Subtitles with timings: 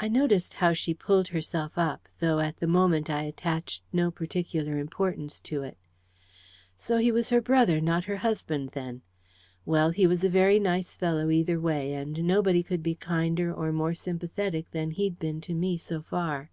[0.00, 4.78] I noticed how she pulled herself up, though at the moment I attached no particular
[4.78, 5.78] importance to it.
[6.76, 9.02] So he was her brother, not her husband, then!
[9.64, 13.70] Well, he was a very nice fellow, either way, and nobody could be kinder or
[13.70, 16.50] more sympathetic than he'd been to me so far.